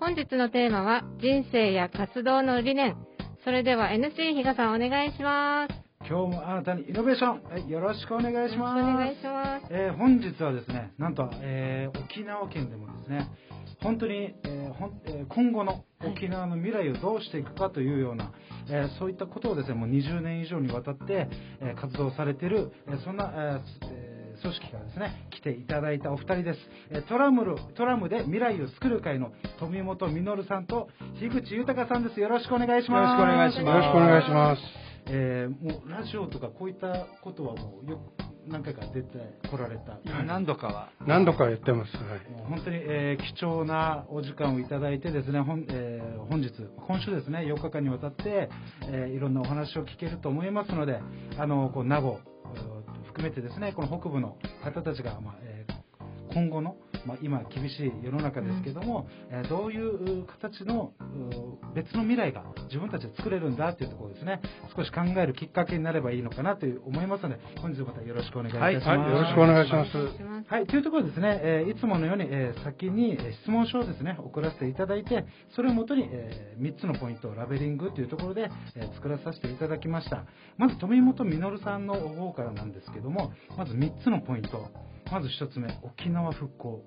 [0.00, 2.96] 本日のテーマは人生や活動の理念。
[3.44, 5.74] それでは NC 比嘉さんお願いします。
[6.08, 8.80] 今日もあなたにイノベーション、はい、よろしくお願いします。
[8.80, 9.66] お願いします。
[9.68, 13.28] えー本日はですね、なんと、えー沖縄県でもですね、
[13.82, 18.32] 本当に、えーほんえー今後の沖縄の未来をどうしていくかというような、
[18.70, 21.28] えーそういったことをですね、もう20年以上にわたって、
[21.60, 23.60] えー活動されている、えーそんな、えー
[23.92, 24.09] えー
[24.40, 26.58] 組織からですね、来ていただいたお二人です。
[26.90, 30.88] えートラムル、トラムで未来を作る会の富本実さんと
[31.18, 32.20] 樋口豊さんです。
[32.20, 33.20] よろしくお願いします。
[33.20, 34.62] よろしくお願いしますよろしくお願いします。
[35.06, 39.08] えーもうラジオとかこういったことはもうよく何回か出て
[39.50, 39.98] こられた。
[40.24, 40.90] 何度かは。
[41.06, 41.96] 何度かやってます。
[41.96, 42.30] はい。
[42.30, 46.50] もう本当に、えー貴重なお時間をいただいてですね、本,、えー本日、
[46.86, 48.48] 今週ですね、4日間にわたって、
[48.88, 51.00] えーいろんなお話を聞けると思いますので、
[51.38, 52.39] あの、こう、名護、えー
[53.10, 55.80] 含めてですね、この北部の方たちが、まあえー
[56.32, 64.40] 今後の、まあ、今厳しい世の中ですけども、えーどういうう形のう別の未来が自分たちで作れるんだというところですね、
[64.76, 68.88] 少し考えるきっかけになればいいのかなという思いますので、本日またよろしくお願いいたします。
[68.88, 69.90] はいはいよろしくお願いします。
[70.52, 80.24] はい、というところでですね、えーいつものように、えー先にえー質問書をですね、送らせていただいて、それをもとに、え3つのポイントをラベリングというところで、えー作らさせていただきました。
[80.58, 84.70] まず、富本実さんの方からなんですけども、まず3つのポイント。
[85.10, 86.82] まず1つ目、沖縄復興。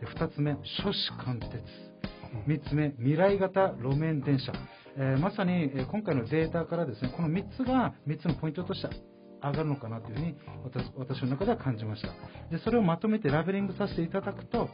[0.00, 1.46] で2つ目、諸子貫徹。
[2.46, 4.52] 3つ目、未来型路面電車、
[4.96, 8.88] えーまさに、えー今回のデータからですねこの3つが3つのポイントとして
[9.42, 12.08] 上がるのかなというふうに私私の中では感じました
[12.50, 14.68] でそれをまとめてラベリングさせていただくと、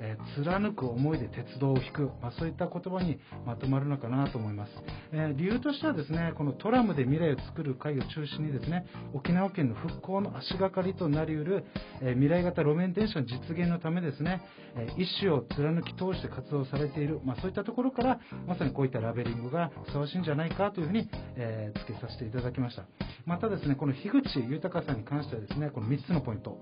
[0.00, 4.72] えー貫く思いで鉄道を引く、まあ、そういった言葉にまとまるのかなと思います、
[5.12, 11.64] えー理由としてはですねこのトラムで未来を作る会を中心にですね沖縄県の復興の足がかりとなりうる、
[12.00, 14.42] え未来型路面電車の実現のためですね、
[14.76, 22.84] えー意思を貫き通して活動されている、まあ、そういったところからまさにこういったラベリングがふさわしいんじゃないかというふうに、えー付けさせていただきました。
[23.24, 26.58] またですねこの樋口豊さんに関してはですねこの3つのポイント。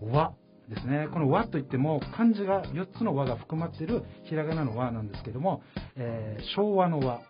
[0.00, 0.32] 和
[0.68, 1.08] ですね。
[1.12, 5.62] この和といっても漢字が4つの和が含まっているひらがなの和なんですけども、
[5.96, 7.22] えー昭和の和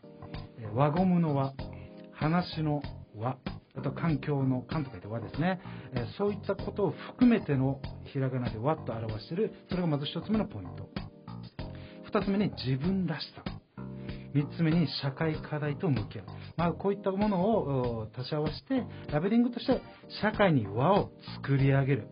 [0.75, 1.55] 輪ゴムの和
[2.13, 2.83] 話の
[3.17, 3.39] 和
[3.77, 5.61] あと環境の環と書いて和ですね、
[5.95, 7.81] えーそういったことを含めての
[8.13, 10.89] ひらがなで和と表しているそれがまず1つ目のポイント。
[12.13, 13.43] 2つ目に自分らしさ。
[14.35, 16.25] 3つ目に社会課題と向き合う、
[16.57, 19.81] まあ、こういったものを足し合わせてラベリングとして
[20.21, 21.11] 社会に和を
[21.43, 22.09] 作り上げる。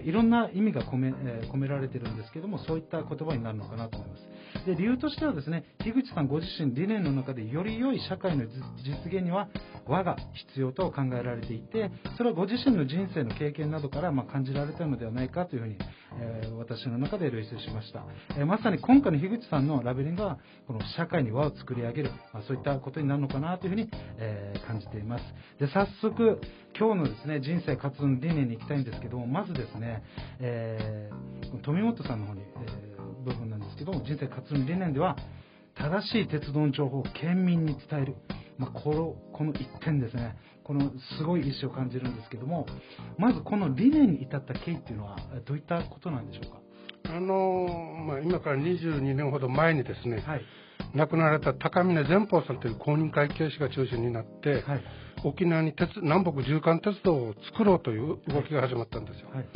[0.00, 4.66] いろんな意味が込め,、え込められてるんですけどもそういった言葉になるのかなと思います。
[4.66, 9.48] で理由としてはですね樋口さんご自身理念の中でより良い社会の実現には
[9.86, 15.78] 和が必要と考えられていてそれはご自身の人生の経験などからま感じられたのではないかというふうに、
[16.20, 18.04] えー私の中で類推しました、
[18.36, 25.24] えーまさに今回の樋口さんのラベリングはこの社会に和を作り上げる、まあそういったことになるのかなというふうに、えー感じています。
[25.58, 26.40] で早速
[26.78, 30.02] 今日のですね人生活動の理念に行きたいんですけどもまずですね、
[30.40, 32.92] えー富本さんの方に、えー
[33.24, 35.16] 部分なんですけども人生活動の理念では
[35.74, 38.16] 正しい鉄道の情報を県民に伝える、
[38.62, 40.36] まあ、このこの一点ですね。
[40.64, 42.66] このすごい意思を感じるんですけども
[43.18, 46.60] まずこの理念に至った経緯っていうのはどういったことなんでしょうか？
[47.16, 47.66] あの
[48.06, 50.42] まあ、今から22年ほど前にですね、はい。
[50.94, 54.84] 亡くなられた高峰善宝さんという公認会計士が中心になって、はい。
[55.24, 59.30] 沖縄に鉄南北縦貫鉄道を作ろうという動きが始まったんですよ。
[59.32, 59.46] はい。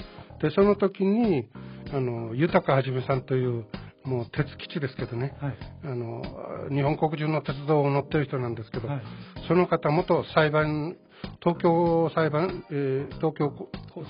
[0.43, 1.49] で、その時に、
[1.93, 3.65] あの、豊はじめさんという、
[4.06, 5.56] もう鉄基地ですけどね、はい。
[5.84, 6.22] あの、
[6.71, 9.03] 日本国中の鉄道を乗ってる人なんですけど、はい。
[9.49, 10.97] その方、元裁判、
[11.43, 13.53] 東京裁判、えー東京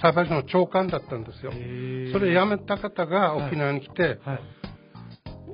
[0.03, 1.53] 裁判所の長官だったんですよ。
[1.53, 4.41] それ辞めた方が沖縄に来て、はい。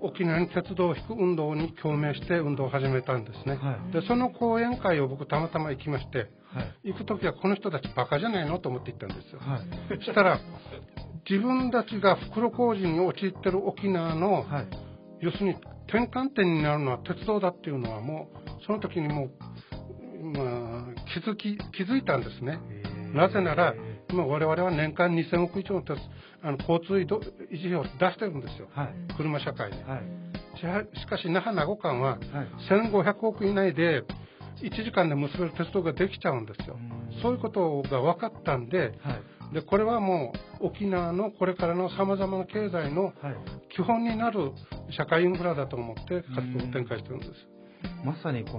[0.00, 3.54] 沖縄に鉄道を引く運動に共鳴して運動を始めたんですね。
[3.54, 3.92] はい。
[3.92, 6.92] で、その講演会を僕たまたま行きまして、はい。
[6.92, 9.40] 行く時はこの人たちバカじゃないのと思って行ったんですよ。
[10.00, 10.40] したら、
[11.28, 15.56] 自分たちが袋小路に陥ってる沖縄の、はい要するに
[15.86, 22.58] 転換点になるのは鉄道だっていうのはもう、その時にもう、まあ、気づき、気づいたんですね。
[23.14, 23.74] なぜなら、
[24.10, 25.98] 今我々は年間2000億以上の鉄
[26.42, 28.68] あの交通維持費を出してるんですよ。
[28.72, 29.82] はい車社会で。
[29.84, 30.02] はい
[30.98, 32.20] しかし、那覇名護間ははい
[32.68, 34.02] 1500億以内で
[34.60, 36.76] 1時間で結べる鉄道ができちゃうんですよ。
[37.22, 38.92] そういうことが分かったんで、はい
[39.52, 43.14] でこれはもう沖縄のこれからのさまざまな経済のはい。
[43.74, 44.52] 基本になる
[44.90, 47.30] 社会インフラだと思って活動を展開してるんです。
[48.04, 48.58] まさにこ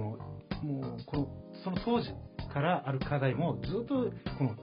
[0.62, 1.28] もうこの
[1.62, 2.08] その当時
[2.52, 4.56] からある課題もずっとこの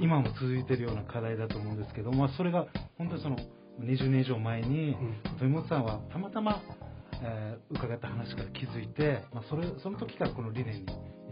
[0.00, 2.66] 今も続いているような課題だと思うんですけど、まあ、それが
[2.98, 3.36] 本当にその
[3.80, 5.38] 20年以上前にうん。
[5.38, 6.60] 富本さんはたまたま
[7.22, 10.86] えー伺った話から気づいて、まあ、それその時からこの理念に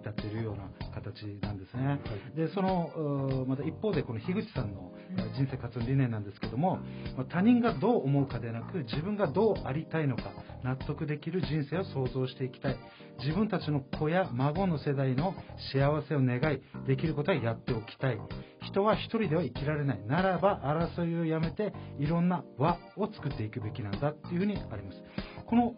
[0.07, 2.01] 至っているような形なんですね。
[2.37, 6.81] でそのまた一方でこの樋口さんのえー人生活の理念なんですけども、
[7.17, 10.33] まあ他人がどう思うかでなく自分がどうありたいのか
[10.65, 12.77] 納得できる人生を想像していきたい。
[13.19, 15.35] 自分たちの子や孫の世代の
[15.73, 18.19] 幸せを願いできることはやっておきたい。
[18.63, 20.07] 人は一人では生きられない。
[20.07, 20.61] ならば
[20.97, 25.03] 争いをやめていろんな輪を作っていくべきなんだっていうふうにあります。
[25.47, 25.75] この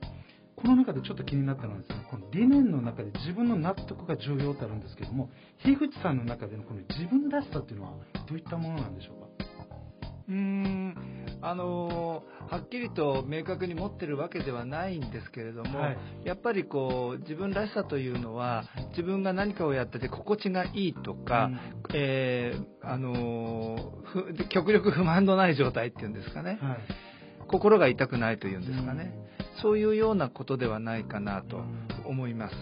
[0.60, 5.31] この中でちょっと気になったのはですね、この理念の中で自分の納得が重要ってあるんですけども、
[5.62, 7.93] 樋口さんの中でのこの自分らしさっていうのは
[8.28, 9.28] どういったものなんでしょうか？
[10.28, 10.94] うーん
[11.40, 15.99] あのーはっきりと明確に持ってるわけではないんですけれども、はい。
[16.25, 21.58] やっぱりこう自分らしさというのは自分が何かをやってて心地がいいとか、うん。
[21.94, 26.78] えーあのー極力不満のない状態っていうんですかね、はい。
[27.46, 29.14] 心が痛くないというんですかね、
[29.62, 31.62] そういうようなことではないかなと
[32.05, 32.55] 思います。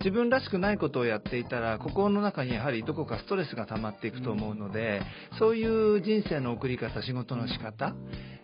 [0.00, 5.00] 自分らしくないことをやっていたら心の中にやはりどこかストレスが溜まっていくと思うので、
[5.38, 7.94] そういう人生の送り方仕事の仕方、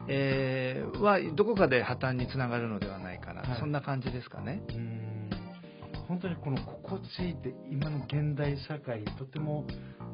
[0.08, 4.62] えーはどこかで破綻につながるのではないかな、はいそんな感じですかね。
[4.70, 5.10] うん
[6.08, 9.64] 本当にこの心地いいって今の現代社会とても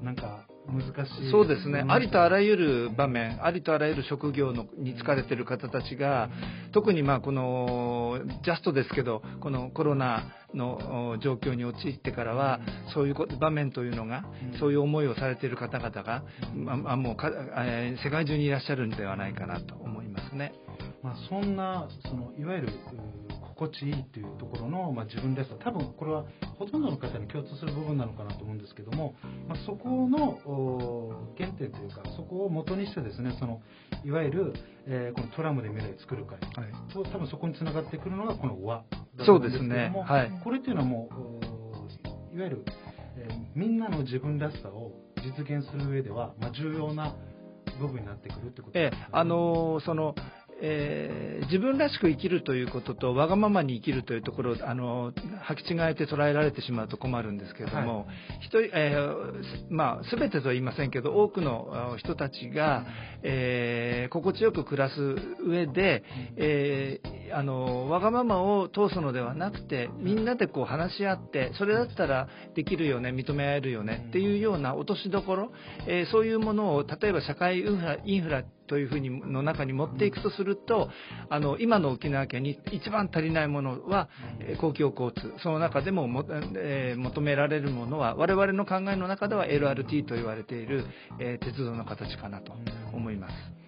[0.03, 6.31] なんか難しいそうですね、ありとあらゆゆる場面、ありとあらゆる職業のに疲れてる方たちが、
[6.73, 10.25] 特にまあこのジャストですけど、このコロナ
[10.55, 12.61] のお状況に陥ってからは、
[12.95, 16.23] そういうこ場面というのがうん、そういう思いをされている方々が、
[16.55, 20.53] まあ、もうか、えー世界中にいらっしゃるんではないかなと思いますね。
[21.03, 23.26] まあ、そんなそのいわゆるう
[23.57, 26.25] 心地いいっていうところの、まあ、自分らしさ多分これは
[26.59, 29.15] ほとんどの方に共通する部分なのかなと思うんですけども、
[29.49, 33.63] まあ、そこのお原点というかそこを元にしてですねその
[34.05, 34.53] いわゆる、
[34.87, 38.85] えーこのトラムで未来を作る会はいと多分そこにつながってくるのがこの和
[39.17, 39.89] だとそうですね。
[39.89, 40.41] もはい。
[40.45, 41.15] これっていうのはもう
[42.35, 42.65] おいわゆる、
[43.17, 44.93] えーみんなの自分らしさを
[45.25, 47.15] 実現する上では、まあ、重要な
[47.81, 50.15] 部分になってくるってことええですねあのーその、
[50.63, 55.17] えー自分らしく生きるということと、わがままに生きるというところを、あのー
[55.47, 58.07] 履き違えて捉えられてしまうと困るんですけれども、
[58.41, 62.85] 一人、えーすまあ、すべてとは言いませんけど、多くのあ人たちが、
[63.23, 64.95] えー心地よく暮らす
[65.47, 66.03] 上で、
[66.37, 75.53] えーあのーわがままを通すのではなくて、みんなでこう話し合って、それだったらできるよね、認め合えるよねっていうような落としどころ、
[75.87, 80.89] えーそういうものを例えば社会インフラインフラというふうにの中に持っていくとすると、
[81.29, 84.09] あの今の沖縄県に一番足りないものは、
[84.41, 86.25] えー公共交通、その中でもも、
[86.57, 90.85] えー求められるものは、我々の考えの中では LRT と言われている、
[91.19, 92.53] えー鉄道の形かなと
[92.93, 93.66] 思います。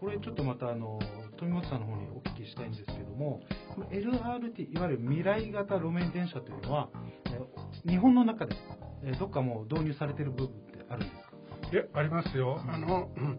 [0.00, 0.98] これちょっとまたあの
[1.38, 3.40] 富本さんの方にお聞きしたいんですけども
[3.74, 6.88] この LRT いわゆる未来型路面電車というのは、
[7.26, 7.40] えー
[7.88, 8.54] 日本の中で、
[9.04, 11.30] えーどっかもう導入されている部分ってあるんですか？
[11.72, 12.60] いやありますよ。
[12.68, 13.38] あの、う ん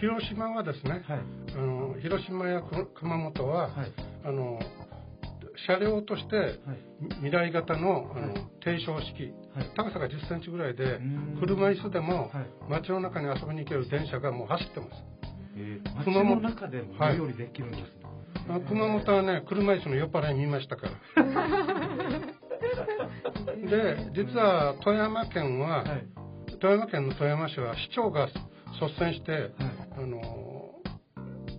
[0.00, 1.20] 広島はですね、はい。
[1.56, 3.92] あの広島やく熊本は、はい。
[4.24, 4.60] あの
[5.66, 6.56] 車両としてはい。
[7.16, 8.46] 未来型のあの、はい。
[8.60, 9.70] 低床式はい。
[9.76, 11.36] 高さが1 0センチぐらいでうん。
[11.40, 12.46] 車椅子でもはい。
[12.68, 14.90] 街の中に遊びに行ける電車がもう走ってます
[15.96, 17.86] 街熊本の中でもはい乗り降りできるんですね、
[18.48, 20.92] あ熊本はね車椅子の酔っ払い見ましたから。
[23.70, 26.06] で実は富山県は、はい。
[26.60, 29.52] 富山県の富山市は市長が率先して、はい。
[29.98, 30.20] あの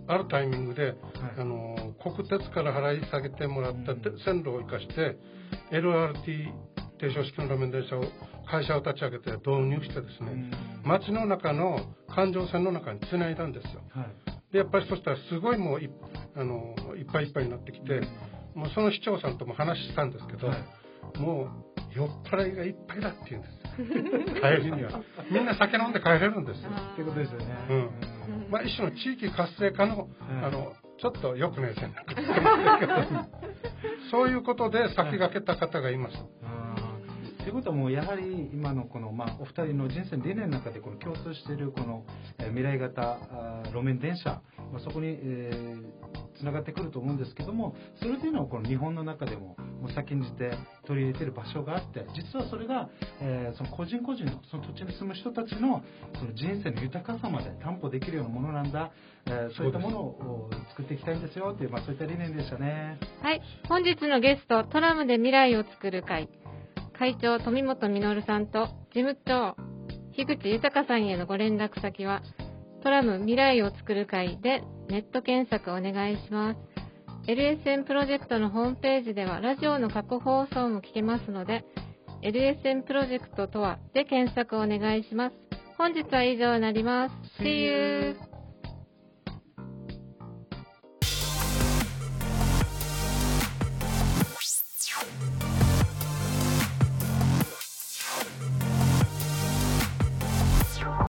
[0.08, 0.94] あるタイミングで、
[1.38, 5.16] あの国鉄から払い下げてもらったて線路を生かして
[5.70, 6.52] LRT
[7.02, 8.04] 低床式の路面電車を
[8.48, 10.52] 会社を立ち上げて導入してですね、
[10.84, 11.80] 街の中の
[12.14, 15.88] 環状線の中につないだんですよはいでやっぱりそしたらすごいもうい
[16.36, 18.02] あのいっぱいいっぱいになってきて、
[18.54, 20.58] もうその市長さんとも話したんですけど、はい
[21.18, 23.62] もう酔っ払いがいっぱいだって言うんです
[24.40, 30.08] 帰りにはみんな酒飲んで帰れるんですよってことですよね、うんまあ、一種の地域活性化の,、
[30.42, 32.92] あのちょっとよくねえ線なんか言ってますけど
[34.10, 36.14] そういうことで先駆けた方がいます、
[37.42, 42.04] ということはもうやはり今のこの、まあ、お二人の人生の理念の中でこの共通しているこの、
[42.38, 45.50] えー未来型あ路面電車、まあ、そこに、え
[46.38, 50.52] つながってくると思うんですけどもそれというのはこの日本の中でももう先んじて
[50.86, 52.88] 取り入れている場所があって実はそれが、
[53.20, 55.82] えーその個人個人のその土地に住む人たちの
[56.18, 58.92] その人生の豊かさまで担保できるようなものなんだ、
[59.26, 62.98] えーそういったものを作っていきたいんですよという、まあ、そういった理念でしたね。
[63.22, 63.40] はい。
[63.68, 66.28] 本日のゲスト、トラムで未来を作る会。
[66.98, 69.56] 会長、富本実さんと、事務長、
[70.12, 72.22] 樋口豊さんへのご連絡先は、
[72.82, 76.60] トラム未来を作る会でネット検索お願いします。
[77.26, 81.64] LSN プロジェクトのホームページではラジオの過去放送も聞けますので、
[82.22, 85.36] LSN プロジェクトとはで検索お願いします。
[85.78, 87.42] 本日は以上になります。
[87.42, 88.31] See you!